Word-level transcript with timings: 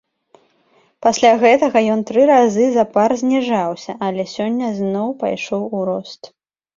Пасля 1.05 1.29
гэтага 1.43 1.83
ён 1.95 1.99
тры 2.09 2.23
разы 2.31 2.65
запар 2.77 3.15
зніжаўся, 3.21 3.91
але 4.07 4.25
сёння 4.35 4.67
зноў 4.79 5.13
пайшоў 5.21 5.61
у 5.81 5.83
рост. 5.91 6.21